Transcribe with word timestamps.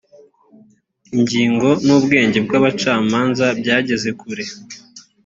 ingingo 1.15 1.67
n’ubwigenge 1.85 2.37
bw 2.45 2.51
‘abacamanza 2.59 3.45
byageze 3.59 4.09
kure. 4.21 4.43